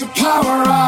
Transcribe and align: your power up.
your 0.00 0.08
power 0.10 0.62
up. 0.66 0.79